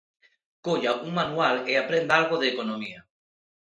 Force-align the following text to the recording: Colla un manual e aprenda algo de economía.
Colla 0.65 0.91
un 1.05 1.09
manual 1.19 1.55
e 1.71 1.73
aprenda 1.75 2.13
algo 2.21 2.35
de 2.41 2.47
economía. 2.53 2.99